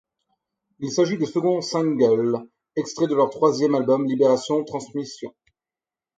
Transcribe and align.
Il 0.79 0.91
s'agit 0.91 1.19
du 1.19 1.27
second 1.27 1.61
singel 1.61 2.33
extrait 2.75 3.05
de 3.05 3.13
leur 3.13 3.29
troisième 3.29 3.75
album 3.75 4.07
Liberation 4.07 4.63
Transmission. 4.63 5.31